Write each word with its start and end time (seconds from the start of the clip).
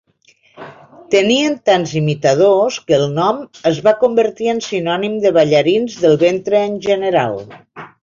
Tenien 1.15 1.57
tants 1.71 1.93
imitadors 1.99 2.79
que 2.89 2.97
el 2.99 3.05
nom 3.19 3.45
es 3.73 3.83
va 3.91 3.95
convertir 4.01 4.51
en 4.57 4.65
sinònim 4.71 5.23
de 5.29 5.37
ballarins 5.41 6.03
del 6.05 6.23
ventre 6.29 6.67
en 6.73 6.85
general. 6.91 7.43